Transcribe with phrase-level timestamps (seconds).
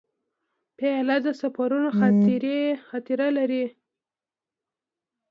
[0.77, 1.89] پیاله د سفرونو
[2.89, 3.65] خاطره لري.